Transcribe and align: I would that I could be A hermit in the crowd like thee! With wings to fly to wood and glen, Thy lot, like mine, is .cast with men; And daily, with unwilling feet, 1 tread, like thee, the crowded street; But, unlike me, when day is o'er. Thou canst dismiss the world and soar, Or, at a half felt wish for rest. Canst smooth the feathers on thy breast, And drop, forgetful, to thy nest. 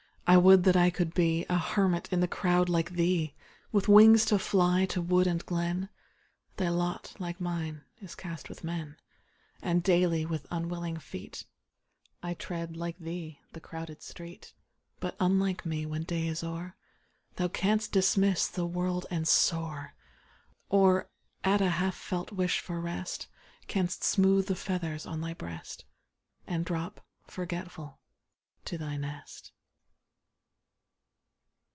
I 0.27 0.37
would 0.37 0.63
that 0.63 0.77
I 0.77 0.89
could 0.89 1.13
be 1.13 1.45
A 1.49 1.57
hermit 1.57 2.07
in 2.09 2.21
the 2.21 2.27
crowd 2.27 2.69
like 2.69 2.91
thee! 2.91 3.35
With 3.73 3.89
wings 3.89 4.23
to 4.27 4.39
fly 4.39 4.85
to 4.85 5.01
wood 5.01 5.27
and 5.27 5.45
glen, 5.45 5.89
Thy 6.55 6.69
lot, 6.69 7.13
like 7.19 7.41
mine, 7.41 7.83
is 7.99 8.15
.cast 8.15 8.47
with 8.47 8.63
men; 8.63 8.95
And 9.61 9.83
daily, 9.83 10.25
with 10.25 10.47
unwilling 10.49 10.95
feet, 10.95 11.43
1 12.21 12.35
tread, 12.37 12.77
like 12.77 12.97
thee, 12.97 13.41
the 13.51 13.59
crowded 13.59 14.01
street; 14.01 14.53
But, 15.01 15.17
unlike 15.19 15.65
me, 15.65 15.85
when 15.85 16.03
day 16.03 16.27
is 16.29 16.45
o'er. 16.45 16.77
Thou 17.35 17.49
canst 17.49 17.91
dismiss 17.91 18.47
the 18.47 18.65
world 18.65 19.05
and 19.11 19.27
soar, 19.27 19.95
Or, 20.69 21.09
at 21.43 21.59
a 21.59 21.71
half 21.71 21.95
felt 21.95 22.31
wish 22.31 22.61
for 22.61 22.79
rest. 22.79 23.27
Canst 23.67 24.01
smooth 24.05 24.47
the 24.47 24.55
feathers 24.55 25.05
on 25.05 25.19
thy 25.19 25.33
breast, 25.33 25.83
And 26.47 26.63
drop, 26.65 27.05
forgetful, 27.27 27.99
to 28.63 28.77
thy 28.77 28.95
nest. 28.95 29.51